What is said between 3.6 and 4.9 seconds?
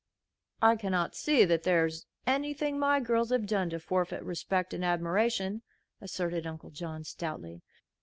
to forfeit respect and